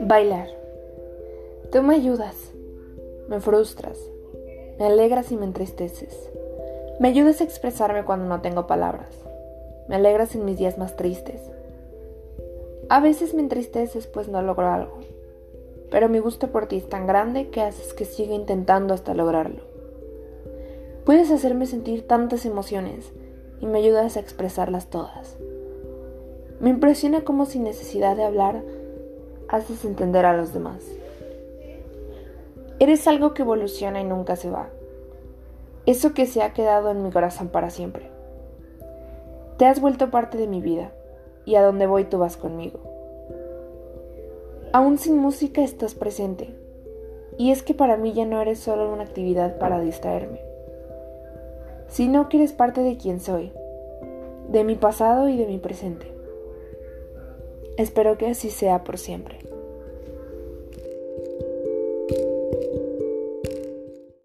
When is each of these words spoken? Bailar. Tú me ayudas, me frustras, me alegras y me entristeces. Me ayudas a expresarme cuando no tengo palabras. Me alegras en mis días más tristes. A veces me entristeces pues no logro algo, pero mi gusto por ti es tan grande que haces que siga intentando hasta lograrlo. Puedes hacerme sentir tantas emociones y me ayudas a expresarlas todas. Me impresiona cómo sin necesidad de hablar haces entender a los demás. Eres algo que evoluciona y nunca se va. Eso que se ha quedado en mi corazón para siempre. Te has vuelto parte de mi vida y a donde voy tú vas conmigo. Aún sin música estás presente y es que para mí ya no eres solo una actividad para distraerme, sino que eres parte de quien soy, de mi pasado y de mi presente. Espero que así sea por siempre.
Bailar. 0.00 0.48
Tú 1.70 1.82
me 1.82 1.94
ayudas, 1.94 2.50
me 3.28 3.40
frustras, 3.40 3.98
me 4.78 4.86
alegras 4.86 5.30
y 5.32 5.36
me 5.36 5.44
entristeces. 5.44 6.30
Me 6.98 7.08
ayudas 7.08 7.40
a 7.40 7.44
expresarme 7.44 8.04
cuando 8.04 8.26
no 8.26 8.40
tengo 8.40 8.66
palabras. 8.66 9.14
Me 9.88 9.96
alegras 9.96 10.34
en 10.34 10.44
mis 10.44 10.58
días 10.58 10.78
más 10.78 10.96
tristes. 10.96 11.40
A 12.88 13.00
veces 13.00 13.34
me 13.34 13.42
entristeces 13.42 14.06
pues 14.06 14.28
no 14.28 14.42
logro 14.42 14.68
algo, 14.68 14.98
pero 15.90 16.08
mi 16.08 16.18
gusto 16.18 16.48
por 16.48 16.66
ti 16.66 16.76
es 16.76 16.88
tan 16.88 17.06
grande 17.06 17.50
que 17.50 17.60
haces 17.60 17.94
que 17.94 18.04
siga 18.04 18.34
intentando 18.34 18.94
hasta 18.94 19.14
lograrlo. 19.14 19.62
Puedes 21.04 21.30
hacerme 21.30 21.66
sentir 21.66 22.06
tantas 22.06 22.44
emociones 22.44 23.12
y 23.60 23.66
me 23.66 23.78
ayudas 23.78 24.16
a 24.16 24.20
expresarlas 24.20 24.88
todas. 24.88 25.36
Me 26.60 26.70
impresiona 26.70 27.22
cómo 27.22 27.46
sin 27.46 27.64
necesidad 27.64 28.16
de 28.16 28.24
hablar 28.24 28.62
haces 29.48 29.84
entender 29.84 30.26
a 30.26 30.36
los 30.36 30.52
demás. 30.52 30.84
Eres 32.78 33.06
algo 33.06 33.34
que 33.34 33.42
evoluciona 33.42 34.00
y 34.00 34.04
nunca 34.04 34.36
se 34.36 34.50
va. 34.50 34.68
Eso 35.86 36.14
que 36.14 36.26
se 36.26 36.42
ha 36.42 36.52
quedado 36.52 36.90
en 36.90 37.02
mi 37.02 37.10
corazón 37.10 37.48
para 37.48 37.70
siempre. 37.70 38.10
Te 39.58 39.66
has 39.66 39.80
vuelto 39.80 40.10
parte 40.10 40.38
de 40.38 40.46
mi 40.46 40.60
vida 40.60 40.92
y 41.44 41.54
a 41.54 41.62
donde 41.62 41.86
voy 41.86 42.04
tú 42.04 42.18
vas 42.18 42.36
conmigo. 42.36 42.80
Aún 44.72 44.98
sin 44.98 45.18
música 45.18 45.62
estás 45.62 45.94
presente 45.94 46.54
y 47.38 47.50
es 47.52 47.62
que 47.62 47.74
para 47.74 47.96
mí 47.96 48.12
ya 48.12 48.24
no 48.24 48.40
eres 48.40 48.58
solo 48.58 48.92
una 48.92 49.04
actividad 49.04 49.58
para 49.58 49.80
distraerme, 49.80 50.40
sino 51.94 52.28
que 52.28 52.38
eres 52.38 52.52
parte 52.52 52.80
de 52.80 52.96
quien 52.96 53.20
soy, 53.20 53.52
de 54.48 54.64
mi 54.64 54.74
pasado 54.74 55.28
y 55.28 55.36
de 55.36 55.46
mi 55.46 55.58
presente. 55.58 56.12
Espero 57.76 58.18
que 58.18 58.26
así 58.26 58.50
sea 58.50 58.82
por 58.82 58.98
siempre. 58.98 59.38